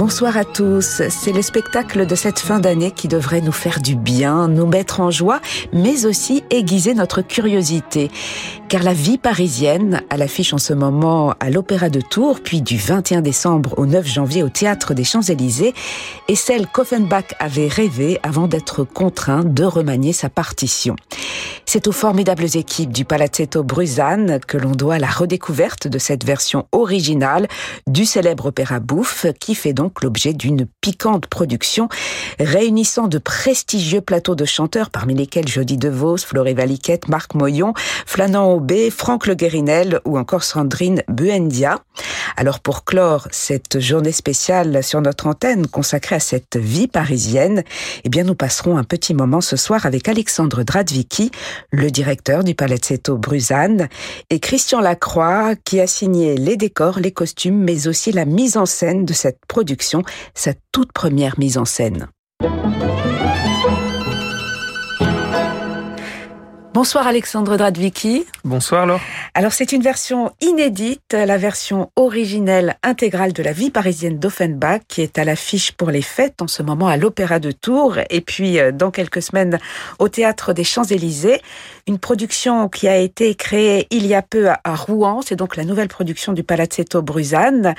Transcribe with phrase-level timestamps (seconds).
[0.00, 1.02] Bonsoir à tous.
[1.10, 5.00] C'est le spectacle de cette fin d'année qui devrait nous faire du bien, nous mettre
[5.00, 5.42] en joie,
[5.74, 8.10] mais aussi aiguiser notre curiosité.
[8.70, 12.78] Car la vie parisienne, à l'affiche en ce moment à l'Opéra de Tours, puis du
[12.78, 15.74] 21 décembre au 9 janvier au Théâtre des Champs-Élysées,
[16.28, 20.96] est celle qu'Offenbach avait rêvé avant d'être contraint de remanier sa partition.
[21.66, 26.66] C'est aux formidables équipes du Palazzetto Bruzane que l'on doit la redécouverte de cette version
[26.72, 27.46] originale
[27.86, 31.88] du célèbre opéra bouffe qui fait donc l'objet d'une piquante production
[32.38, 37.74] réunissant de prestigieux plateaux de chanteurs parmi lesquels Jody DeVos, Floré Valiquette, Marc Moyon,
[38.06, 41.80] Flanant Aubé, Franck Le Guérinel ou encore Sandrine Buendia.
[42.36, 47.64] Alors pour clore cette journée spéciale sur notre antenne consacrée à cette vie parisienne,
[48.04, 51.30] eh bien nous passerons un petit moment ce soir avec Alexandre Dradvicki,
[51.70, 53.88] le directeur du Palazzetto Bruzane,
[54.30, 58.66] et Christian Lacroix qui a signé les décors, les costumes, mais aussi la mise en
[58.66, 59.79] scène de cette production
[60.34, 62.08] sa toute première mise en scène.
[66.72, 68.26] Bonsoir Alexandre Dradvicki.
[68.44, 69.00] Bonsoir Laure.
[69.34, 75.02] Alors c'est une version inédite, la version originelle intégrale de la vie parisienne d'Offenbach qui
[75.02, 78.60] est à l'affiche pour les fêtes en ce moment à l'Opéra de Tours et puis
[78.60, 79.58] euh, dans quelques semaines
[79.98, 81.42] au Théâtre des Champs-Élysées.
[81.90, 85.64] Une production qui a été créée il y a peu à Rouen, c'est donc la
[85.64, 87.74] nouvelle production du Palazzetto Bruzane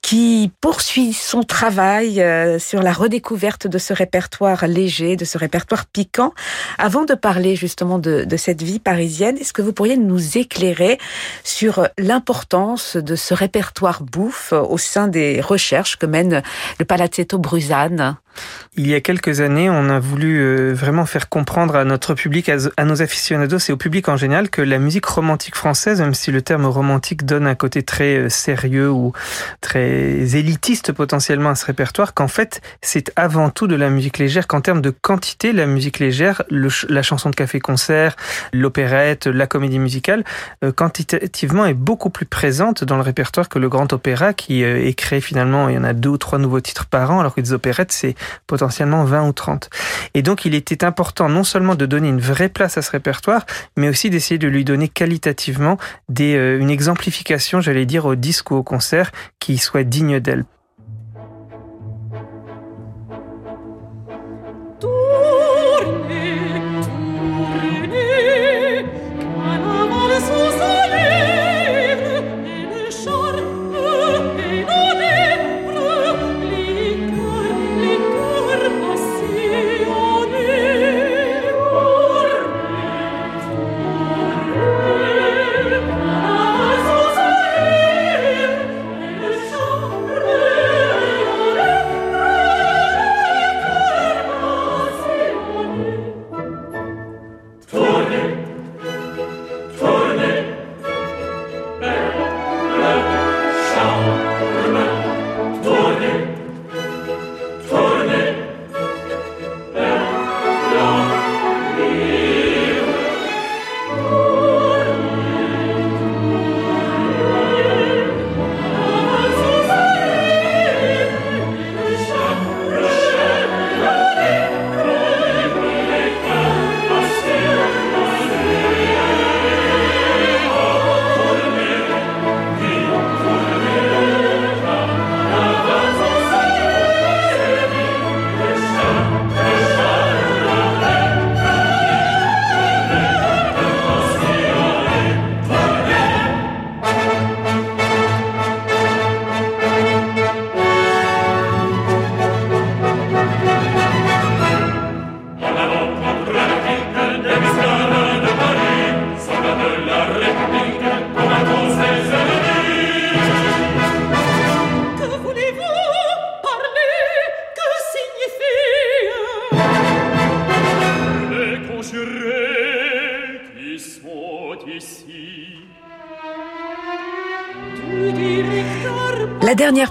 [0.00, 5.84] qui poursuit son travail euh, sur la redécouverte de ce répertoire léger, de ce répertoire
[5.84, 6.32] piquant.
[6.78, 10.96] Avant de parler justement de, cette vie parisienne, est-ce que vous pourriez nous éclairer
[11.44, 16.42] sur l'importance de ce répertoire bouffe au sein des recherches que mène
[16.78, 18.16] le Palazzetto Bruzane
[18.78, 22.50] il y a quelques années, on a voulu euh, vraiment faire comprendre à notre public,
[22.50, 26.30] à nos aficionados et au public en général que la musique romantique française, même si
[26.30, 29.12] le terme romantique donne un côté très euh, sérieux ou
[29.62, 34.46] très élitiste potentiellement à ce répertoire, qu'en fait, c'est avant tout de la musique légère,
[34.46, 38.14] qu'en termes de quantité, la musique légère, la chanson de café-concert,
[38.52, 40.22] l'opérette, la comédie musicale,
[40.64, 44.94] euh, quantitativement est beaucoup plus présente dans le répertoire que le grand opéra qui est
[44.94, 47.40] créé finalement, il y en a deux ou trois nouveaux titres par an, alors que
[47.40, 48.14] les opérettes, c'est
[48.46, 49.70] potentiellement 20 ou 30.
[50.14, 53.46] Et donc il était important non seulement de donner une vraie place à ce répertoire,
[53.76, 55.78] mais aussi d'essayer de lui donner qualitativement
[56.08, 60.44] des, euh, une exemplification, j'allais dire, au disque ou au concert qui soit digne d'elle.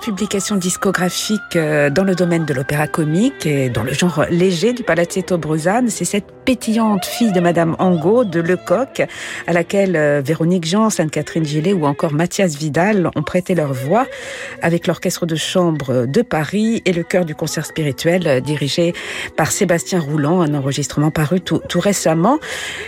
[0.01, 4.83] Publication discographique euh, dans le domaine de l'opéra comique et dans le genre léger du
[4.83, 9.03] Palazzetto Bruzane, c'est cette pétillante fille de Madame Angot de Lecoq,
[9.47, 14.05] à laquelle euh, Véronique Jean, Sainte-Catherine Gillet ou encore Mathias Vidal ont prêté leur voix
[14.61, 18.93] avec l'orchestre de chambre de Paris et le chœur du concert spirituel euh, dirigé
[19.35, 22.39] par Sébastien Roulant, un enregistrement paru tout, tout récemment.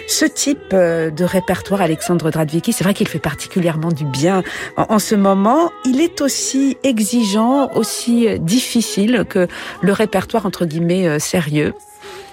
[0.07, 4.43] Ce type de répertoire, Alexandre Dradvicki, c'est vrai qu'il fait particulièrement du bien
[4.77, 5.71] en, ce moment.
[5.85, 9.47] Il est aussi exigeant, aussi difficile que
[9.81, 11.73] le répertoire entre guillemets euh, sérieux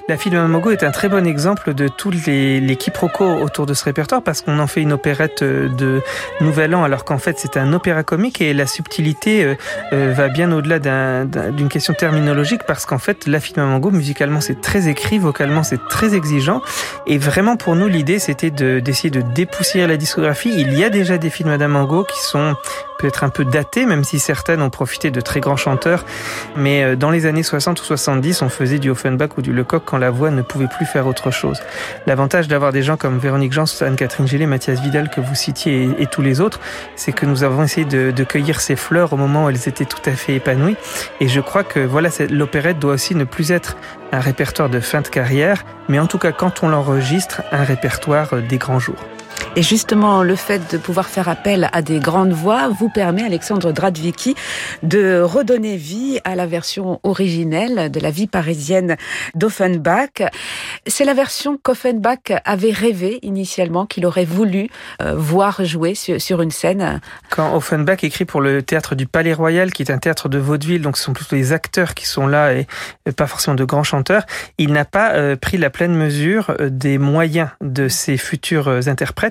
[0.06, 3.72] la fille de Mamango est un très bon exemple de tous les, quiproquos autour de
[3.72, 6.02] ce répertoire parce qu'on en fait une opérette euh, de
[6.42, 9.54] Nouvel An alors qu'en fait c'est un opéra comique et la subtilité euh,
[9.94, 10.78] euh, va bien au-delà
[11.52, 15.62] d'une question terminologique parce qu'en fait La fille de Mamango musicalement c'est très écrit, vocalement
[15.62, 16.60] c'est très exigeant
[17.06, 20.52] et vraiment pour nous l'idée c'était d'essayer de, dépoussiérer la discographie.
[20.54, 22.54] Il y a déjà des films de Madame Mango qui sont
[22.98, 26.04] peut-être un peu datées même si certaines ont profité de très grands chanteurs
[26.56, 30.10] mais dans les années 60 ou 70 on faisait du Offenbach ou du Lecoq la
[30.10, 31.60] voix ne pouvait plus faire autre chose.
[32.06, 36.06] L'avantage d'avoir des gens comme Véronique Jean, Anne-Catherine Gillet, Mathias Vidal que vous citiez et,
[36.06, 36.60] tous les autres,
[36.96, 39.84] c'est que nous avons essayé de, de, cueillir ces fleurs au moment où elles étaient
[39.84, 40.76] tout à fait épanouies.
[41.20, 43.76] Et je crois que voilà, l'opérette doit aussi ne plus être
[44.12, 48.36] un répertoire de fin de carrière, mais en tout cas quand on l'enregistre, un répertoire
[48.42, 49.13] des grands jours.
[49.56, 53.70] Et justement, le fait de pouvoir faire appel à des grandes voix vous permet, Alexandre
[53.70, 54.34] Dradvicki,
[54.82, 58.96] de redonner vie à la version originelle de la vie parisienne
[59.36, 60.28] d'Offenbach.
[60.88, 64.70] C'est la version qu'Offenbach avait rêvé initialement, qu'il aurait voulu
[65.00, 67.00] euh, voir jouer sur, une scène.
[67.30, 70.82] Quand Offenbach écrit pour le théâtre du Palais Royal, qui est un théâtre de vaudeville,
[70.82, 72.66] donc ce sont plutôt les acteurs qui sont là et
[73.16, 74.26] pas forcément de grands chanteurs,
[74.58, 79.23] il n'a pas euh, pris la pleine mesure euh, des moyens de ses futurs interprètes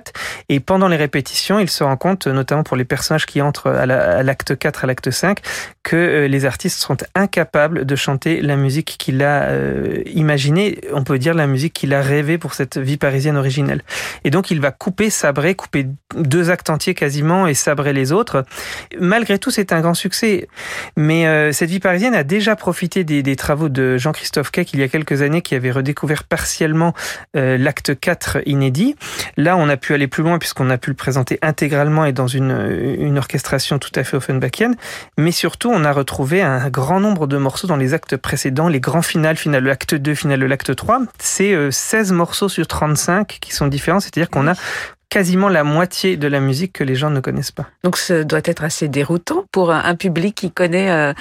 [0.49, 4.23] et pendant les répétitions, il se rend compte, notamment pour les personnages qui entrent à
[4.23, 5.39] l'acte 4, à l'acte 5,
[5.83, 11.03] que euh, les artistes sont incapables de chanter la musique qu'il a euh, imaginée, on
[11.03, 13.81] peut dire la musique qu'il a rêvée pour cette vie parisienne originelle.
[14.23, 18.45] Et donc il va couper, sabrer, couper deux actes entiers quasiment et sabrer les autres.
[18.99, 20.47] Malgré tout, c'est un grand succès.
[20.95, 24.83] Mais euh, cette vie parisienne a déjà profité des, travaux de Jean-Christophe Keck il y
[24.83, 26.93] a quelques années qui avait redécouvert partiellement
[27.33, 28.95] l'acte 4 inédit.
[29.37, 32.27] Là, on a pu aller plus loin puisqu'on a pu le présenter intégralement et dans
[32.27, 34.75] une, une orchestration tout à fait offenbachienne.
[35.17, 38.79] Mais surtout, on a retrouvé un grand nombre de morceaux dans les actes précédents, les
[38.79, 41.01] grands finales, finale l'acte 2, finale de l'acte 3.
[41.19, 44.53] C'est 16 euh, morceaux sur 35 qui sont différents, c'est-à-dire qu'on a
[45.13, 47.67] quasiment la moitié de la musique que les gens ne connaissent pas.
[47.83, 51.13] Donc ce doit être assez déroutant pour un public qui connaît euh,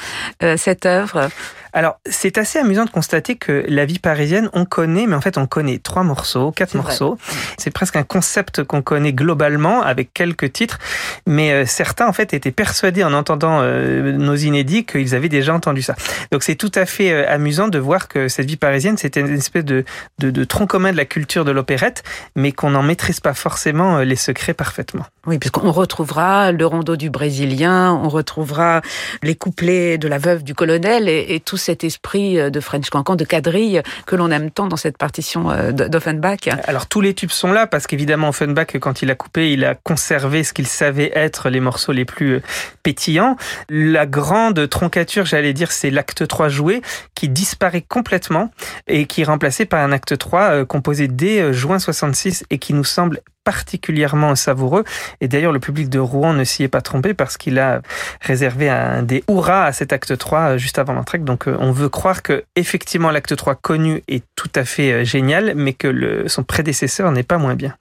[0.42, 1.28] euh, cette œuvre.
[1.72, 5.38] Alors, c'est assez amusant de constater que la vie parisienne, on connaît, mais en fait,
[5.38, 7.16] on connaît trois morceaux, quatre morceaux.
[7.56, 10.78] C'est presque un concept qu'on connaît globalement avec quelques titres,
[11.26, 15.54] mais euh, certains, en fait, étaient persuadés en entendant euh, nos inédits qu'ils avaient déjà
[15.54, 15.94] entendu ça.
[16.30, 19.34] Donc, c'est tout à fait euh, amusant de voir que cette vie parisienne, c'était une
[19.34, 19.84] espèce de,
[20.18, 22.02] de, de, tronc commun de la culture de l'opérette,
[22.36, 25.06] mais qu'on n'en maîtrise pas forcément les secrets parfaitement.
[25.26, 28.82] Oui, puisqu'on retrouvera le rondeau du Brésilien, on retrouvera
[29.22, 32.90] les couplets de la veuve du colonel et, et tout cet esprit euh, de French
[32.90, 37.14] Cancan, de quadrille que l'on aime tant dans cette partition euh, d'Offenbach Alors tous les
[37.14, 40.66] tubes sont là parce qu'évidemment Offenbach, quand il a coupé, il a conservé ce qu'il
[40.66, 42.42] savait être les morceaux les plus euh,
[42.82, 43.36] pétillants.
[43.70, 46.82] La grande troncature, j'allais dire, c'est l'acte 3 joué
[47.14, 48.50] qui disparaît complètement
[48.86, 52.84] et qui est remplacé par un acte 3 composé dès juin 66 et qui nous
[52.84, 54.84] semble particulièrement savoureux.
[55.20, 57.82] Et d'ailleurs, le public de Rouen ne s'y est pas trompé parce qu'il a
[58.20, 61.18] réservé un des hurrahs à cet acte 3 euh, juste avant l'entrée.
[61.18, 65.04] Donc, euh, on veut croire que effectivement l'acte 3 connu est tout à fait euh,
[65.04, 67.74] génial, mais que le, son prédécesseur n'est pas moins bien.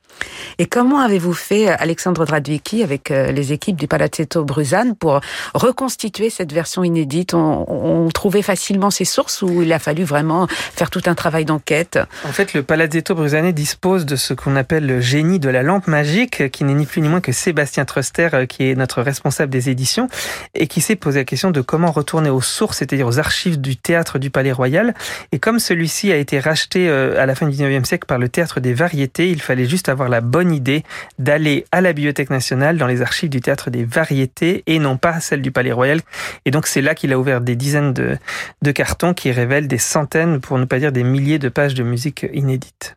[0.59, 5.21] Et comment avez-vous fait, Alexandre Dradwicki, avec les équipes du Palazzetto Bruzane, pour
[5.53, 7.33] reconstituer cette version inédite?
[7.33, 11.45] On, on, trouvait facilement ces sources ou il a fallu vraiment faire tout un travail
[11.45, 11.97] d'enquête?
[12.25, 15.87] En fait, le Palazzetto Bruzane dispose de ce qu'on appelle le génie de la lampe
[15.87, 19.51] magique, qui n'est ni plus ni moins que Sébastien Truster, euh, qui est notre responsable
[19.51, 20.07] des éditions,
[20.53, 23.75] et qui s'est posé la question de comment retourner aux sources, c'est-à-dire aux archives du
[23.75, 24.93] théâtre du Palais Royal.
[25.31, 28.29] Et comme celui-ci a été racheté euh, à la fin du 19e siècle par le
[28.29, 30.83] théâtre des variétés, il fallait juste avoir la bonne idée
[31.19, 35.19] d'aller à la Bibliothèque nationale dans les archives du théâtre des variétés et non pas
[35.19, 36.01] celle du Palais Royal.
[36.45, 38.17] Et donc c'est là qu'il a ouvert des dizaines de,
[38.61, 41.83] de cartons qui révèlent des centaines, pour ne pas dire des milliers de pages de
[41.83, 42.95] musique inédite.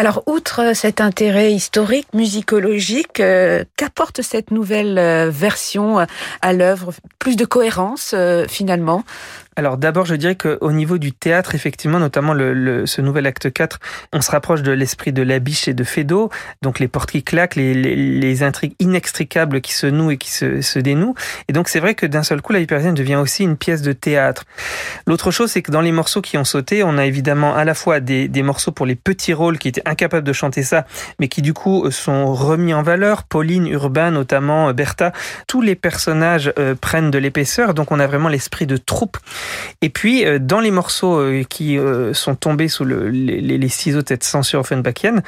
[0.00, 6.06] Alors, outre cet intérêt historique, musicologique, euh, qu'apporte cette nouvelle euh, version
[6.40, 6.94] à l'œuvre?
[7.18, 9.04] Plus de cohérence, euh, finalement?
[9.60, 13.78] Alors d'abord, je dirais qu'au niveau du théâtre, effectivement, notamment le, ce nouvel acte 4,
[14.14, 16.30] on se rapproche de l'esprit de Labiche et de Feydeau,
[16.62, 20.62] donc les portes qui claquent, les, les, intrigues inextricables qui se nouent et qui se,
[20.62, 21.14] se dénouent.
[21.48, 23.82] Et donc c'est vrai que d'un seul coup, la vie parisienne devient aussi une pièce
[23.82, 24.44] de théâtre.
[25.06, 27.74] L'autre chose, c'est que dans les morceaux qui ont sauté, on a évidemment à la
[27.74, 30.86] fois des, des morceaux pour les petits rôles qui étaient incapables de chanter ça,
[31.18, 33.24] mais qui du coup sont remis en valeur.
[33.24, 35.12] Pauline, Urbain, notamment Bertha,
[35.46, 39.18] tous les personnages euh, prennent de l'épaisseur, donc on a vraiment l'esprit de troupe.
[39.82, 43.68] Et puis, euh, dans les morceaux euh, qui euh, sont tombés sous le, les, les,
[43.68, 45.22] ciseaux de cette censure offenbachienne,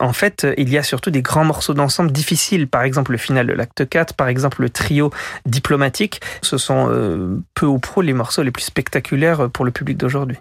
[0.00, 2.68] en fait, il y a surtout des grands morceaux d'ensemble difficiles.
[2.68, 5.10] Par exemple, le final de l'acte 4, par exemple, le trio
[5.46, 6.20] diplomatique.
[6.42, 6.88] Ce sont
[7.54, 10.38] peu ou prou les morceaux les plus spectaculaires pour le public d'aujourd'hui.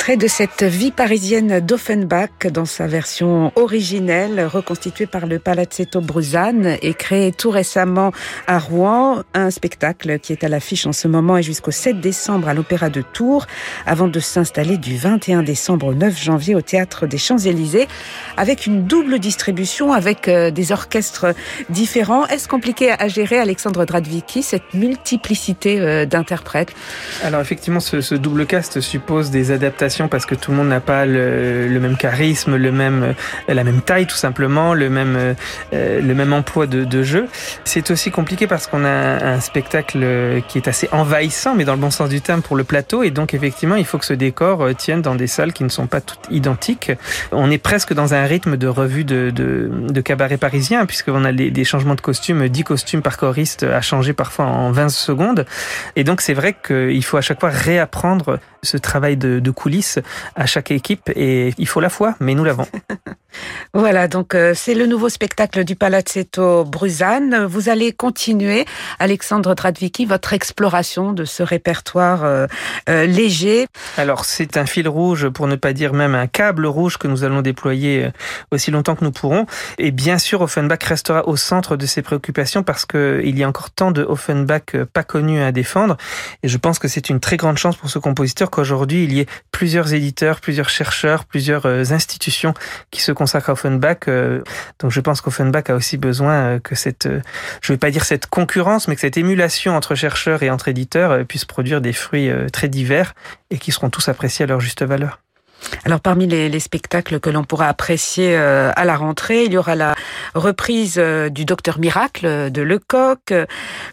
[0.00, 6.78] Extrait de cette vie parisienne d'Offenbach dans sa version originelle, reconstituée par le Palazzetto Bruzane
[6.80, 8.10] et créé tout récemment
[8.46, 9.22] à Rouen.
[9.34, 12.88] Un spectacle qui est à l'affiche en ce moment et jusqu'au 7 décembre à l'Opéra
[12.88, 13.46] de Tours,
[13.84, 17.86] avant de s'installer du 21 décembre au 9 janvier au Théâtre des Champs-Élysées,
[18.38, 21.26] avec une double distribution, avec euh, des orchestres
[21.68, 22.26] différents.
[22.28, 26.72] Est-ce compliqué à gérer, Alexandre Dradvicki, cette multiplicité euh, d'interprètes?
[27.22, 31.04] Alors effectivement, ce double cast suppose des adaptations parce que tout le monde n'a pas
[31.04, 33.02] le, même charisme, le même,
[33.48, 35.34] euh, la même taille tout simplement, le même, euh,
[35.72, 37.28] euh, le même emploi de, jeu.
[37.64, 40.04] C'est aussi compliqué parce qu'on a un spectacle
[40.48, 43.02] qui est assez envahissant, mais dans le bon sens du terme pour le plateau.
[43.02, 45.86] Et donc effectivement, il faut que ce décor tienne dans des salles qui ne sont
[45.86, 46.92] pas toutes identiques.
[47.32, 51.50] On est presque dans un rythme de revue de, de, cabaret parisien puisqu'on a des,
[51.50, 55.46] des changements de costumes, 10 costumes par choriste à changer parfois en 20 secondes.
[55.96, 59.79] Et donc c'est vrai qu'il faut à chaque fois réapprendre ce travail de, de, coulisses
[60.34, 62.66] à chaque équipe et il faut la foi, mais nous l'avons.
[63.74, 67.44] voilà, donc euh, c'est le nouveau spectacle du Palazzetto Bruzane.
[67.44, 68.64] Vous allez continuer,
[68.98, 72.46] Alexandre Tradvicki, votre exploration de ce répertoire euh,
[72.88, 73.66] euh, léger.
[73.96, 77.24] Alors c'est un fil rouge, pour ne pas dire même un câble rouge que nous
[77.24, 78.08] allons déployer
[78.50, 79.46] aussi longtemps que nous pourrons.
[79.78, 83.70] Et bien sûr, Offenbach restera au centre de ses préoccupations parce qu'il y a encore
[83.70, 85.96] tant de Offenbach pas connus à défendre.
[86.42, 89.20] Et je pense que c'est une très grande chance pour ce compositeur qu'aujourd'hui il y
[89.20, 89.26] ait
[89.70, 92.54] plusieurs éditeurs, plusieurs chercheurs, plusieurs euh, institutions
[92.90, 94.08] qui se consacrent à Offenbach.
[94.08, 94.42] Euh,
[94.80, 97.08] donc je pense qu'Offenbach a aussi besoin euh, que cette,
[97.62, 101.24] je vais pas dire cette concurrence, mais que cette émulation entre chercheurs et entre éditeurs
[101.24, 103.14] puisse produire des fruits très divers
[103.50, 105.20] et qui seront tous appréciés à leur juste valeur.
[105.84, 109.74] Alors parmi les, spectacles que l'on pourra apprécier euh, à la rentrée, il y aura
[109.74, 109.94] la
[110.34, 113.32] reprise euh, du Docteur Miracle de Lecoq,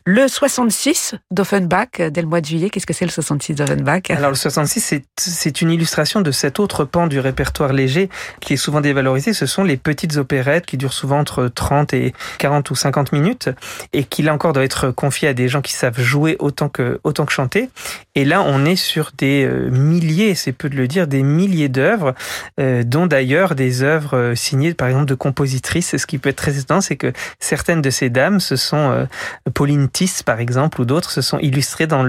[0.06, 2.70] le 66 d'Offenbach dès le mois de juillet.
[2.70, 4.10] Qu'est-ce que c'est le 66 d'Offenbach?
[4.10, 8.10] Alors le 66, c'est une illustration de cet autre pan du répertoire léger
[8.42, 9.34] qui est souvent dévalorisé.
[9.34, 13.50] Ce sont les petites opérettes qui durent souvent entre 30 et 40 ou 50 minutes
[13.94, 17.00] et qui là encore doivent être confiées à des gens qui savent jouer autant que,
[17.04, 17.70] autant que chanter.
[18.16, 21.57] Et là, on est sur des euh, milliers, c'est peu de le dire, des milliers
[21.68, 22.14] d'œuvres,
[22.60, 25.98] euh, dont d'ailleurs des œuvres euh, signées par exemple de compositrices.
[25.98, 29.08] Ce qui peut être très étonnant, c'est que certaines de ces dames, ce sont
[29.54, 32.08] Pauline Tiss par exemple, ou d'autres, se sont illustrées dans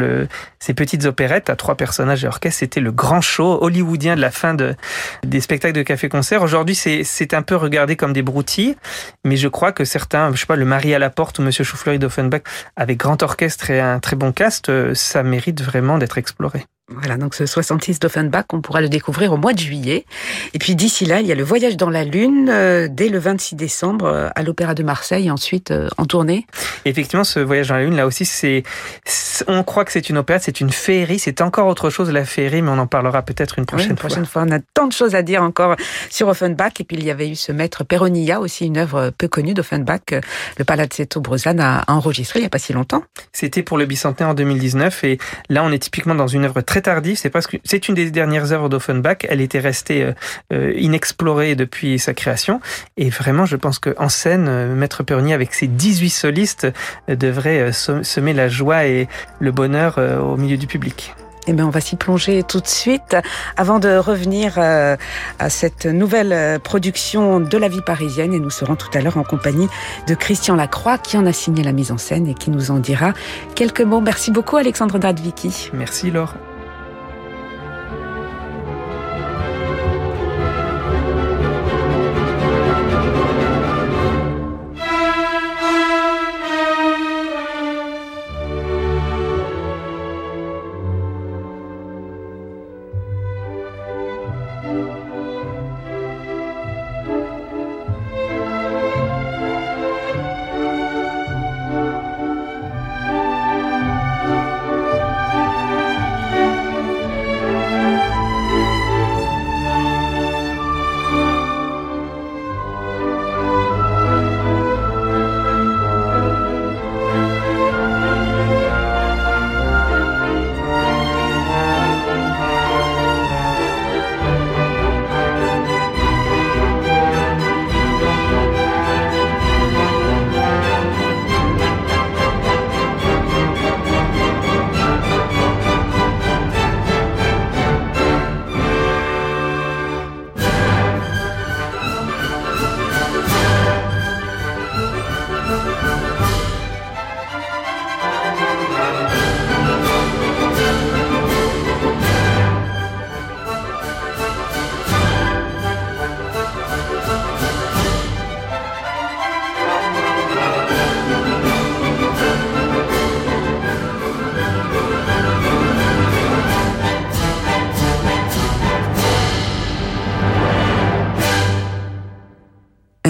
[0.58, 2.60] ces petites opérettes à trois personnages et orchestre.
[2.60, 4.74] C'était le grand show hollywoodien de la fin de,
[5.24, 6.42] des spectacles de café-concert.
[6.42, 8.76] Aujourd'hui, c'est un peu regardé comme des broutilles,
[9.24, 11.64] mais je crois que certains, je sais pas, le Mari à la porte ou Monsieur
[11.64, 12.42] Choufleury d'Offenbach,
[12.76, 16.66] avec grand orchestre et un très bon cast, ça mérite vraiment d'être exploré.
[16.90, 20.06] Voilà, donc ce 66 d'Offenbach, on pourra le découvrir au mois de juillet.
[20.54, 23.18] Et puis d'ici là, il y a le voyage dans la Lune euh, dès le
[23.18, 26.46] 26 décembre euh, à l'Opéra de Marseille, ensuite euh, en tournée.
[26.86, 28.62] Effectivement, ce voyage dans la Lune, là aussi, c'est,
[29.48, 32.62] on croit que c'est une opéra, c'est une féerie, c'est encore autre chose la féerie,
[32.62, 34.44] mais on en parlera peut-être une prochaine, une prochaine fois.
[34.46, 35.76] On a tant de choses à dire encore
[36.08, 36.72] sur Offenbach.
[36.80, 40.22] Et puis il y avait eu ce maître Peronilla, aussi une œuvre peu connue d'Offenbach,
[40.56, 43.04] le Palazzetto Bruzane a enregistré il n'y a pas si longtemps.
[43.32, 45.18] C'était pour le bicentenaire en 2019, et
[45.50, 47.18] là on est typiquement dans une œuvre très tardif.
[47.18, 49.18] C'est que c'est une des dernières œuvres d'Offenbach.
[49.28, 50.12] Elle était restée euh,
[50.52, 52.60] euh, inexplorée depuis sa création.
[52.96, 56.66] Et vraiment, je pense qu'en scène, euh, Maître Pernier, avec ses 18 solistes,
[57.08, 59.08] devrait semer la joie et
[59.40, 61.14] le bonheur au milieu du public.
[61.46, 63.16] Eh bien, on va s'y plonger tout de suite.
[63.56, 64.98] Avant de revenir à
[65.48, 69.68] cette nouvelle production de la vie parisienne, et nous serons tout à l'heure en compagnie
[70.06, 72.78] de Christian Lacroix, qui en a signé la mise en scène et qui nous en
[72.78, 73.14] dira
[73.54, 74.00] quelques mots.
[74.00, 75.70] Merci beaucoup, Alexandre Dadviki.
[75.72, 76.34] Merci, Laure.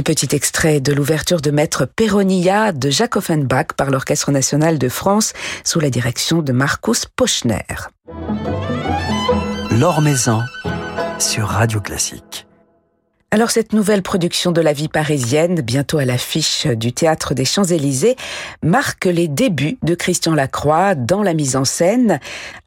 [0.03, 5.33] Petit extrait de l'ouverture de Maître Peronilla de Jacques Offenbach par l'Orchestre national de France
[5.65, 7.65] sous la direction de Marcus Pochner.
[9.71, 10.43] L'Or Maison
[11.19, 12.48] sur Radio Classique.
[13.31, 18.17] Alors cette nouvelle production de la vie parisienne, bientôt à l'affiche du théâtre des Champs-Élysées,
[18.63, 22.21] marque les débuts de Christian Lacroix dans la mise en scène.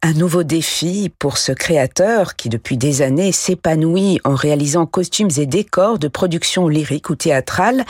[0.04, 5.48] Un nouveau défi pour ce créateur qui depuis des années s'épanouit en réalisant costumes et
[5.48, 7.84] décors de productions lyriques ou théâtrales,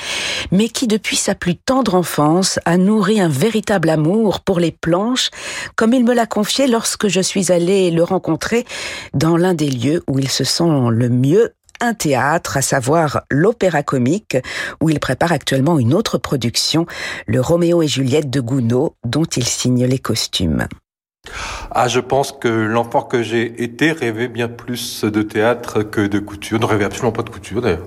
[0.51, 5.29] mais qui depuis sa plus tendre enfance a nourri un véritable amour pour les planches,
[5.75, 8.65] comme il me l'a confié lorsque je suis allée le rencontrer
[9.13, 13.83] dans l'un des lieux où il se sent le mieux un théâtre, à savoir l'Opéra
[13.83, 14.37] Comique,
[14.81, 16.85] où il prépare actuellement une autre production,
[17.27, 20.67] le Roméo et Juliette de Gounod, dont il signe les costumes.
[21.73, 26.19] Ah, je pense que l'enfant que j'ai été rêvait bien plus de théâtre que de
[26.19, 26.59] couture.
[26.59, 27.85] Ne rêvait absolument pas de couture d'ailleurs.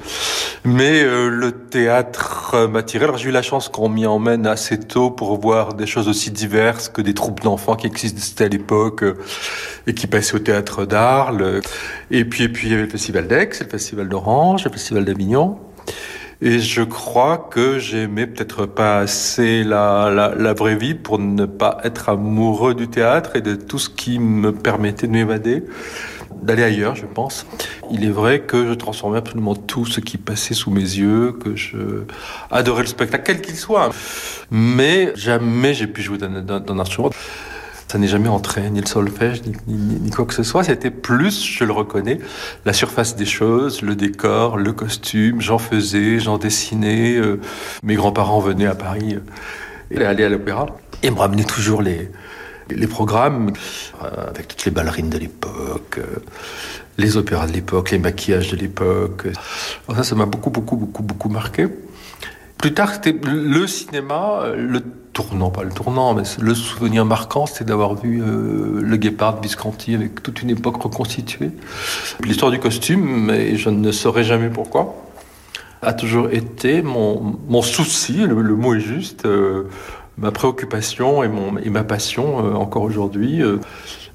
[0.65, 3.05] Mais euh, le théâtre m'a tiré.
[3.05, 6.31] Alors j'ai eu la chance qu'on m'y emmène assez tôt pour voir des choses aussi
[6.31, 9.19] diverses que des troupes d'enfants qui existaient à l'époque euh,
[9.87, 11.61] et qui passaient au théâtre d'Arles.
[12.11, 15.05] Et puis, et puis il y avait le festival d'Aix, le festival d'Orange, le festival
[15.05, 15.59] d'Avignon.
[16.47, 21.79] Et je crois que j'aimais peut-être pas assez la, la, vraie vie pour ne pas
[21.85, 25.63] être amoureux du théâtre et de tout ce qui me permettait de m'évader.
[26.43, 27.47] d'aller ailleurs, je pense.
[27.91, 31.57] Il est vrai que je transformais absolument tout ce qui passait sous mes yeux, que
[31.57, 32.05] je
[32.51, 33.89] adorais le spectacle, quel qu'il soit.
[34.51, 37.09] Mais jamais j'ai pu jouer d'un instrument.
[37.95, 40.65] Ça n'est jamais entré, ni le solfège, ni, quoi que ce soit.
[40.65, 42.19] C'était plus, je le reconnais,
[42.65, 45.41] la surface des choses, le décor, le costume.
[45.41, 47.15] J'en faisais, j'en dessinais.
[47.15, 47.41] Euh,
[47.85, 49.21] mes grands-parents venaient à Paris euh,
[49.97, 50.67] et allaient à l'opéra
[51.05, 52.11] et me ramenaient toujours les,
[52.89, 53.53] programmes
[54.03, 56.01] euh, avec toutes les ballerines de l'époque,
[56.99, 59.29] les opéras de l'époque, les maquillages de l'époque.
[59.95, 61.69] Ça, ça m'a beaucoup, beaucoup, beaucoup, beaucoup marqué.
[62.65, 62.93] Plus tard,
[63.25, 68.23] le cinéma, euh, le tournant, pas le tournant, mais le souvenir marquant, c'était d'avoir vu
[68.25, 71.51] le Guépard de Visconti avec toute une époque reconstituée.
[72.25, 74.97] L'histoire du costume, mais je ne saurais jamais pourquoi,
[75.83, 79.27] a toujours été mon, souci, le, mot est juste,
[80.19, 83.43] ma préoccupation et, mon, et ma passion euh, encore aujourd'hui.
[83.43, 83.59] Euh.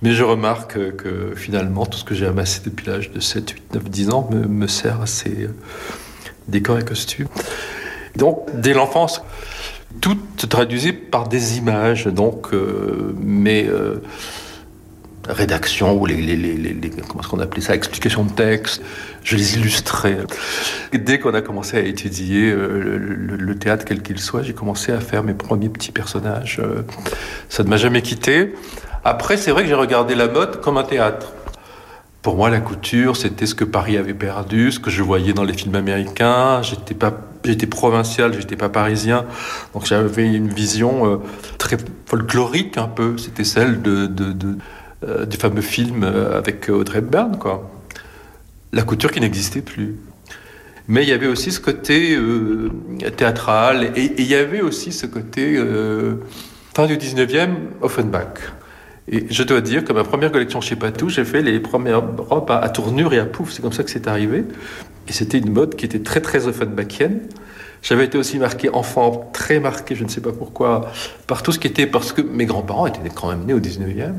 [0.02, 3.74] mais je remarque que, finalement, tout ce que j'ai amassé depuis l'âge de 7, 8,
[3.76, 5.54] 9, 10 ans me, me sert à ces euh,
[6.48, 7.28] décors et costumes.
[8.20, 9.24] Donc, dès l'enfance,
[10.02, 12.06] tout se traduisait par des images.
[12.06, 12.50] Donc,
[13.18, 13.68] mes
[15.30, 18.82] rédaction ou les, les, les, comment qu'on appelait ça, explication de texte.
[19.24, 20.18] Je les illustrais.
[20.94, 25.00] dès qu'on a commencé à étudier euh, le, théâtre quel qu'il soit, j'ai commencé à
[25.00, 26.60] faire mes premiers petits personnages.
[26.64, 26.82] Euh,
[27.50, 28.54] ça ne m'a jamais quitté.
[29.04, 31.34] Après, c'est vrai que j'ai regardé la mode comme un théâtre.
[32.22, 35.46] Pour moi, la couture, c'était ce que Paris avait perdu, ce que je voyais dans
[35.46, 36.62] les films américains.
[36.62, 39.26] J'étais pas, j'étais provincial, j'étais pas parisien,
[39.74, 41.18] donc j'avais une vision euh,
[41.58, 43.18] très folklorique un peu.
[43.18, 44.58] C'était celle de, de,
[45.08, 47.72] euh, du fameux film euh, avec Audrey Hepburn, quoi.
[48.74, 49.96] La couture qui n'existait plus.
[50.90, 52.18] Mais il y avait aussi ce côté
[53.16, 55.56] théâtral et, il y avait aussi ce côté
[56.74, 57.50] fin du 19e
[57.82, 58.54] Offenbach.
[59.12, 62.52] Et je dois dire que ma première collection chez Patou, j'ai fait les premières robes
[62.52, 63.52] à, tournure et à pouf.
[63.52, 64.43] C'est comme ça que c'est arrivé.
[65.08, 67.22] Et c'était une mode qui était très très Offenbachienne.
[67.82, 70.91] J'avais été aussi marqué enfant, très marqué, je ne sais pas pourquoi,
[71.28, 74.15] par tout ce qui était parce que mes grands-parents étaient quand même nés au 19e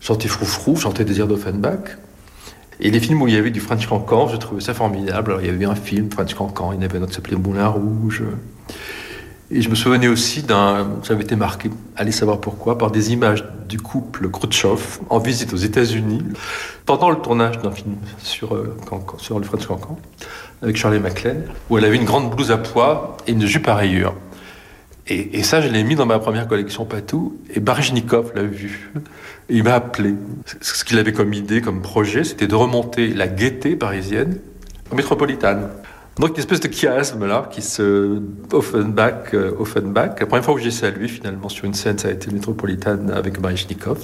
[0.00, 1.98] chantais Froufrou, chantais Désir d'Offenbach.
[2.80, 5.32] Et les films où il y avait du French Cancan, je trouvais ça formidable.
[5.32, 7.36] Alors, il y avait un film, French Cancan, il y avait un autre qui s'appelait
[7.36, 8.22] Moulin Rouge.
[9.52, 11.00] Et je me souvenais aussi d'un.
[11.02, 15.56] J'avais été marqué, allez savoir pourquoi, par des images du couple Khrouchtchev en visite aux
[15.56, 16.22] États-Unis
[16.86, 18.76] pendant le tournage d'un film sur, euh,
[19.18, 19.98] sur le French Cancan
[20.62, 23.74] avec Charlie MacLaine, où elle avait une grande blouse à pois et une jupe à
[23.74, 24.14] rayures.
[25.12, 28.92] Et, ça, je l'ai mis dans ma première collection Patou, et Baryshnikov l'a vu.
[29.48, 30.14] Il m'a appelé.
[30.60, 34.38] Ce qu'il avait comme idée, comme projet, c'était de remonter la gaieté parisienne
[34.94, 35.68] métropolitane.
[36.18, 38.20] Donc une espèce de chiasme là, qui se
[38.52, 40.20] Offenbach, euh, Offenbach.
[40.20, 43.40] La première fois où j'ai salué finalement sur une scène, ça a été métropolitane avec
[43.40, 43.98] Baryshnikov.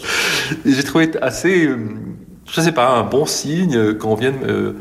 [0.64, 1.76] Et j'ai trouvé assez, euh,
[2.48, 4.72] je sais pas, un bon signe qu'on vienne euh,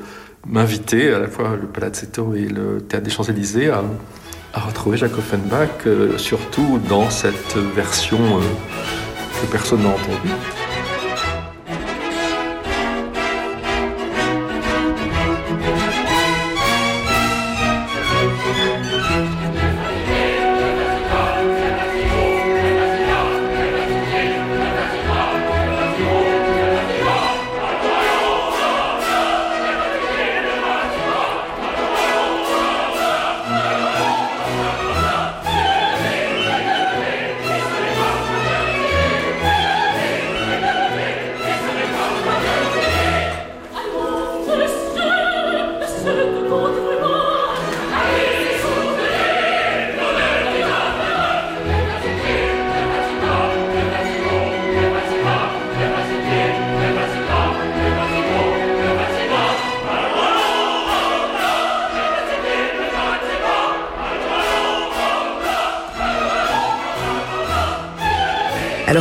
[0.48, 3.84] m'inviter à la fois le Palazzetto et le Théâtre des Champs-Élysées à
[4.56, 8.18] à retrouver Jacques Offenbach, euh, surtout dans cette version
[9.42, 10.65] que personne n'a entendue.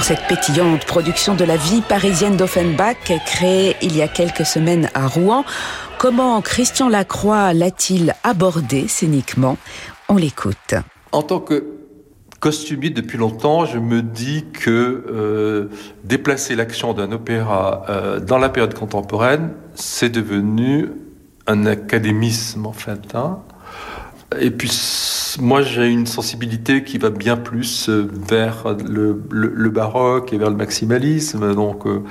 [0.06, 5.06] Cette pétillante production de la vie parisienne d'Offenbach, créée il y a quelques semaines à
[5.06, 5.46] Rouen,
[5.98, 9.56] comment Christian Lacroix l'a-t-il abordé scéniquement?
[10.10, 10.74] On l'écoute.
[11.12, 11.64] En tant que
[12.38, 15.68] costumier depuis longtemps, je me dis que euh,
[16.04, 20.90] déplacer l'action d'un opéra euh, dans la période contemporaine, c'est devenu
[21.46, 23.14] un académisme en fait.
[23.14, 23.38] Hein.
[24.40, 24.70] Et puis
[25.40, 30.56] moi j'ai une sensibilité qui va bien plus euh, vers le, baroque et vers le
[30.56, 31.54] maximalisme.
[31.54, 32.02] Donc euh,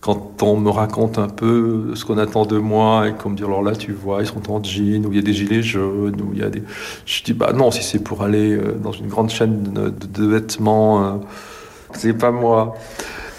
[0.00, 3.44] quand on me raconte un peu ce qu'on attend de moi et qu'on me dit
[3.44, 6.20] alors là tu vois ils sont en jean ou il y a des gilets jaunes
[6.20, 6.62] ou il y a des
[7.06, 11.20] je dis bah non si c'est pour aller euh, dans une grande chaîne de, vêtements
[11.92, 12.74] c'est pas moi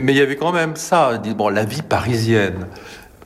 [0.02, 1.18] mais il y avait quand même ça.
[1.38, 2.68] Bon la vie parisienne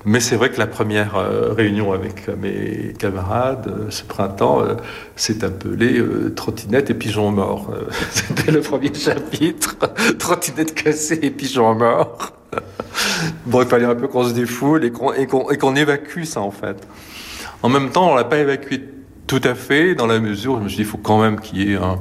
[0.05, 4.75] Mais c'est vrai que la première euh, réunion avec mes camarades euh, ce printemps euh,
[5.15, 6.01] s'est appelée
[6.36, 7.73] Trottinette et pigeon mort.
[8.12, 9.75] C'était le premier chapitre.
[10.19, 12.33] Trottinette cassée et pigeon mort.
[13.45, 16.88] bon, il fallait un peu qu'on se défoule et qu'on évacue ça en fait.
[17.63, 18.81] En même temps, on l'a pas évacué
[19.25, 21.39] tout à fait dans la mesure où je me suis dit il faut quand même
[21.39, 21.99] qu'il y ait un,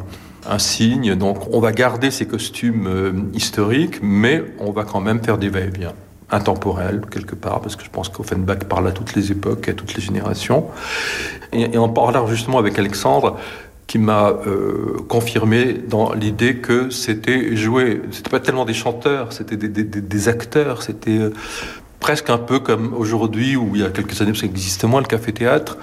[0.49, 1.15] un signe.
[1.15, 5.95] Donc on va garder ces costumes historiques, mais on va quand même faire des va-et-vient
[6.31, 9.95] intemporel quelque part, parce que je pense qu'Offenbach parle à toutes les époques, à toutes
[9.95, 10.67] les générations.
[11.53, 13.37] Et, en parlant justement avec Alexandre,
[13.87, 19.57] qui m'a euh, confirmé dans l'idée que c'était joué, c'était pas tellement des chanteurs, c'était
[19.57, 21.33] des, des, acteurs, c'était euh,
[22.01, 25.01] presque un peu comme aujourd'hui, où il y a quelques années, parce qu'il existait moins
[25.01, 25.79] le café-théâtre,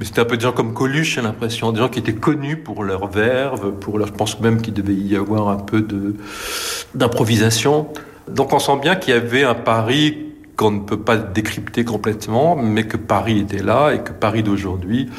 [0.00, 2.56] mais c'était un peu des gens comme Coluche, j'ai l'impression, des gens qui étaient connus
[2.56, 6.16] pour leur verve, pour leur, je pense même qu'il devait y avoir un peu de
[6.96, 7.88] d'improvisation.
[8.28, 10.18] Donc on sent bien qu'il y avait un Paris
[10.56, 15.10] qu'on ne peut pas décrypter complètement, mais que Paris était là et que Paris d'aujourd'hui,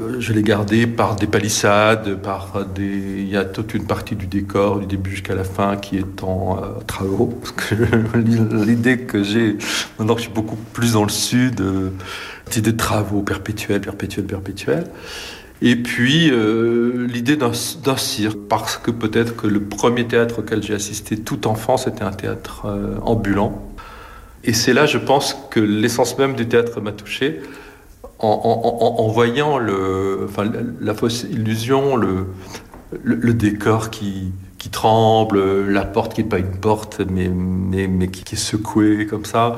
[0.00, 2.84] euh, je l'ai gardé par des palissades, par des.
[2.84, 6.22] Il y a toute une partie du décor, du début jusqu'à la fin, qui est
[6.22, 7.40] en euh, travaux.
[8.14, 9.56] l'idée que j'ai,
[9.98, 11.90] maintenant que je suis beaucoup plus dans le sud, euh,
[12.50, 14.84] c'est des travaux perpétuels, perpétuels, perpétuels.
[15.60, 20.74] Et puis euh, l'idée d'un cirque, parce que peut-être que le premier théâtre auquel j'ai
[20.74, 23.62] assisté tout enfant, c'était un théâtre euh, ambulant.
[24.44, 27.40] Et c'est là, je pense, que l'essence même du théâtre m'a touché,
[28.20, 36.22] en, voyant le, enfin, la, fausse illusion, le décor qui, qui tremble, la porte qui
[36.22, 39.56] n'est pas une porte, mais, mais, mais qui, est secouée comme ça.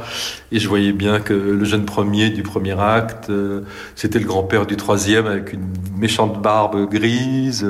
[0.52, 3.62] Et je voyais bien que le jeune premier du premier acte, euh,
[3.96, 7.66] c'était le grand-père du troisième avec une méchante barbe grise.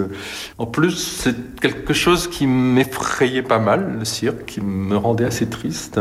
[0.58, 5.46] En plus, c'est quelque chose qui m'effrayait pas mal, le cirque, qui me rendait assez
[5.48, 6.00] triste.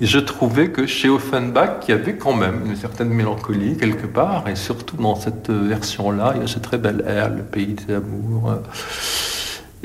[0.00, 4.06] Et je trouvais que chez Offenbach, il y avait quand même une certaine mélancolie quelque
[4.06, 7.74] part, et surtout dans cette version-là, il y a ce très bel air, le pays
[7.74, 8.54] des amours.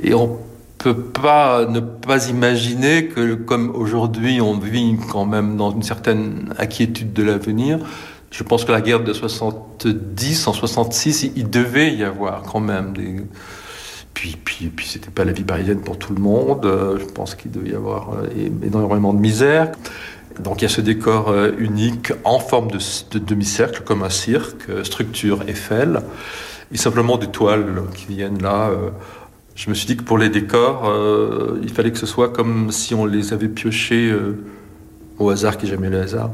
[0.01, 0.39] Et on
[0.83, 6.53] peut pas ne pas imaginer que comme aujourd'hui on vit quand même dans une certaine
[6.59, 7.79] inquiétude de l'avenir,
[8.31, 12.91] je pense que la guerre de 70, en 66, il devait y avoir quand même
[12.91, 13.15] des...
[14.13, 16.69] Puis, puis, puis c'était pas la vie parisienne pour tout le monde.
[16.99, 18.27] Je pense qu'il devait y avoir euh,
[18.63, 19.71] énormément de misère.
[20.39, 22.79] Donc il y a ce décor euh, unique en forme de,
[23.11, 26.01] de demi-cercle, comme un cirque, structure Eiffel,
[26.71, 28.89] et simplement des toiles qui viennent là euh,
[29.55, 32.71] je me suis dit que pour les décors, euh, il fallait que ce soit comme
[32.71, 34.43] si on les avait piochés euh,
[35.19, 36.31] au hasard, qui n'est jamais le hasard.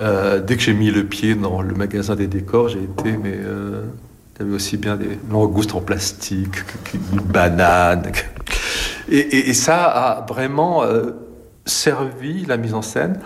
[0.00, 3.38] Euh, dès que j'ai mis le pied dans le magasin des décors, j'ai été, mais
[3.38, 6.56] il y avait aussi bien des langoustes en plastique,
[7.12, 8.10] une banane.
[9.08, 10.82] Et, ça a vraiment
[11.64, 13.20] servi la mise en scène.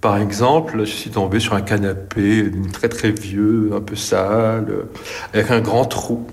[0.00, 4.66] Par exemple, je suis tombé sur un canapé très très vieux, un peu sale,
[5.32, 6.26] avec un grand trou.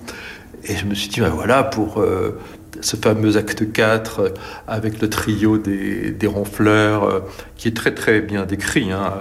[0.69, 2.37] Et je me suis dit, ben voilà, pour euh,
[2.81, 4.29] ce fameux acte 4 euh,
[4.67, 7.19] avec le trio des, des ronfleurs, euh,
[7.55, 9.13] qui est très très bien décrit, hein,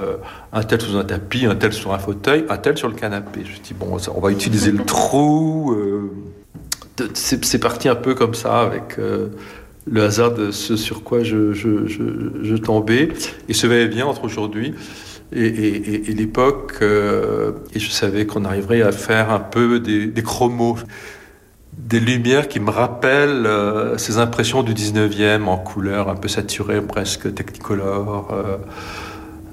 [0.52, 3.40] un tel sous un tapis, un tel sur un fauteuil, un tel sur le canapé.
[3.44, 5.76] Je me suis dit, bon, on va utiliser le trou.
[7.14, 11.86] c'est parti un peu comme ça, avec le hasard de ce sur quoi je, je,
[11.86, 12.02] je,
[12.42, 13.10] je tombais.
[13.48, 14.74] Et ce va-et-vient entre aujourd'hui
[15.32, 20.78] et, et, l'époque, et je savais qu'on arriverait à faire un peu des chromos
[21.76, 26.80] des lumières qui me rappellent euh, ces impressions du 19e en couleur un peu saturée,
[26.80, 28.56] presque technicolore, euh,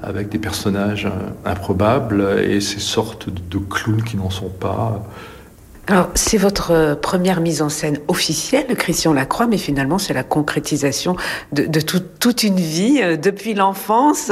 [0.01, 5.03] avec des personnages euh, improbables et ces sortes de, clowns qui n'en sont pas.
[5.88, 11.17] Alors, c'est votre première mise en scène officielle, Christian Lacroix, mais finalement, c'est la concrétisation
[11.51, 14.31] de, toute une vie, depuis l'enfance,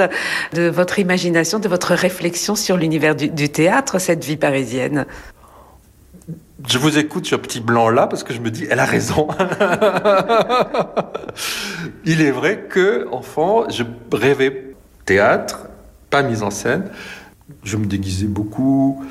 [0.54, 5.06] de votre imagination, de votre réflexion sur l'univers du théâtre, cette vie parisienne
[6.68, 9.28] je vous écoute ce petit blanc là parce que je me dis, elle a raison.
[12.06, 15.68] Il est vrai que, enfant, je rêvais théâtre,
[16.10, 16.90] pas mise en scène.
[17.64, 19.04] Je me déguisais beaucoup.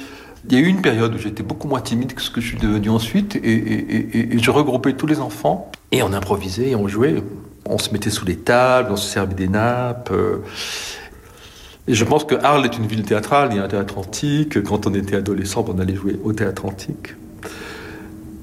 [0.48, 2.48] Il y a eu une période où j'étais beaucoup moins timide que ce que je
[2.48, 7.22] suis devenu ensuite, et, je regroupais tous les enfants, et on improvisait, et on jouait.
[7.66, 10.10] On se mettait sous les tables, on se servait des nappes.
[10.10, 10.38] Euh,
[11.86, 14.62] et je pense que Arles est une ville théâtrale, il y a un théâtre antique.
[14.62, 17.14] Quand on était adolescent, on allait jouer au théâtre antique.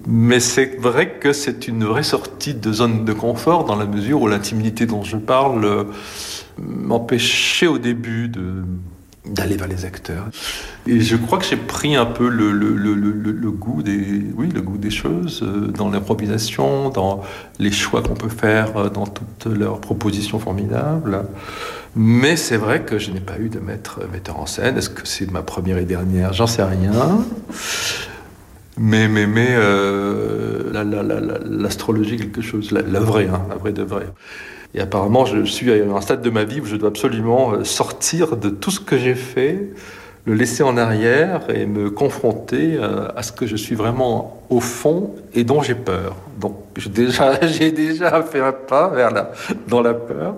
[0.07, 4.21] Mais c'est vrai que c'est une vraie sortie de zone de confort dans la mesure
[4.21, 5.83] où l'intimité dont je parle euh,
[6.57, 8.31] m'empêchait au début
[9.25, 10.23] d'aller vers les acteurs.
[10.87, 14.89] Et je crois que j'ai pris un peu le, goût des, oui, le goût des
[14.89, 17.21] choses euh, dans l'improvisation, dans
[17.59, 21.25] les choix qu'on peut faire, euh, dans toutes leurs propositions formidables.
[21.97, 24.77] Mais c'est vrai que je n'ai pas eu de maître metteur en scène.
[24.77, 26.31] Est-ce que c'est ma première et dernière?
[26.31, 27.25] J'en sais rien.
[28.77, 30.71] Mais, mais, mais euh,
[31.45, 34.07] l'astrologie, quelque chose, la, vraie, hein, la vraie de vraie.
[34.75, 37.63] Et apparemment, je suis à un stade de ma vie où je dois absolument euh,
[37.63, 39.69] sortir de tout ce que j'ai fait,
[40.25, 44.59] le laisser en arrière et me confronter euh, à ce que je suis vraiment au
[44.59, 46.15] fond et dont j'ai peur.
[46.39, 47.35] Donc j'ai déjà,
[47.71, 49.31] déjà fait un pas vers la,
[49.67, 50.35] dans la peur.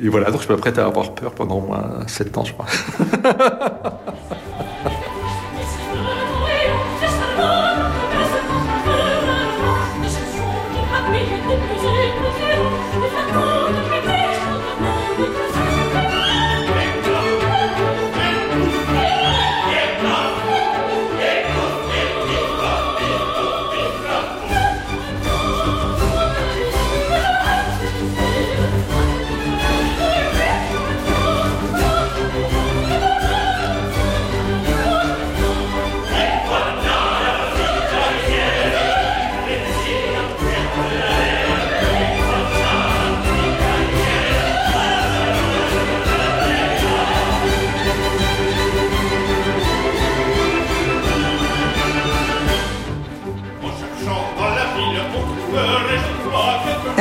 [0.00, 2.66] Et voilà, donc je m'apprête à avoir peur pendant moins 7 ans, je crois.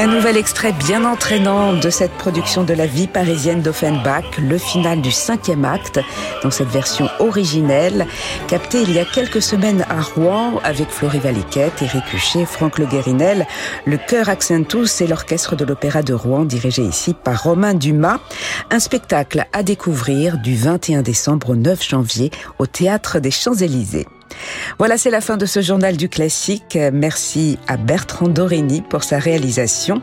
[0.10, 5.12] nouvel extrait bien entraînant de cette production de la vie parisienne d'Offenbach, le final du
[5.12, 6.00] cinquième acte,
[6.44, 8.08] dans cette version originelle,
[8.48, 12.86] captée il y a quelques semaines à Rouen avec Florie Valiquette, Éric Huchet, Franck Le
[12.86, 13.46] Guérinel,
[13.86, 18.20] le chœur Accentus et l'orchestre de l'Opéra de Rouen dirigé ici par Romain Dumas.
[18.72, 24.08] Un spectacle à découvrir du 21 décembre au 9 janvier au Théâtre des Champs-Élysées.
[24.78, 26.78] Voilà, c'est la fin de ce journal du classique.
[26.94, 30.02] Merci à Bertrand Dorény pour sa réalisation.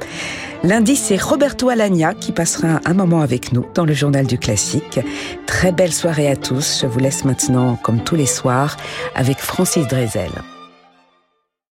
[0.65, 5.01] Lundi, c'est Roberto Alagna qui passera un moment avec nous dans le journal du classique.
[5.47, 6.81] Très belle soirée à tous.
[6.83, 8.77] Je vous laisse maintenant, comme tous les soirs,
[9.15, 10.31] avec Francis Drezel.